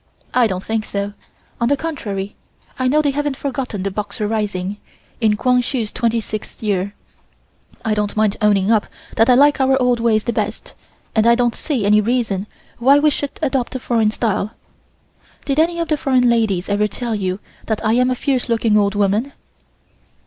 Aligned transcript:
I 0.33 0.47
don't 0.47 0.63
think 0.63 0.85
so; 0.85 1.13
on 1.59 1.69
the 1.69 1.77
contrary 1.77 2.35
I 2.79 2.87
know 2.87 3.03
they 3.03 3.11
haven't 3.11 3.37
forgotten 3.37 3.83
the 3.83 3.91
Boxer 3.91 4.27
Rising 4.27 4.77
in 5.19 5.37
Kwang 5.37 5.61
Hsu's 5.61 5.91
26th 5.91 6.63
year. 6.63 6.95
I 7.85 7.93
don't 7.93 8.17
mind 8.17 8.35
owning 8.41 8.71
up 8.71 8.87
that 9.15 9.29
I 9.29 9.35
like 9.35 9.61
our 9.61 9.79
old 9.79 9.99
ways 9.99 10.23
the 10.23 10.33
best, 10.33 10.73
and 11.13 11.27
I 11.27 11.35
don't 11.35 11.53
see 11.53 11.85
any 11.85 12.01
reason 12.01 12.47
why 12.79 12.97
we 12.97 13.11
should 13.11 13.37
adopt 13.43 13.73
the 13.73 13.79
foreign 13.79 14.09
style. 14.09 14.53
Did 15.45 15.59
any 15.59 15.77
of 15.79 15.87
the 15.87 15.97
foreign 15.97 16.27
ladies 16.27 16.67
ever 16.67 16.87
tell 16.87 17.13
you 17.13 17.39
that 17.67 17.85
I 17.85 17.93
am 17.93 18.09
a 18.09 18.15
fierce 18.15 18.49
looking 18.49 18.79
old 18.79 18.95
woman?" 18.95 19.33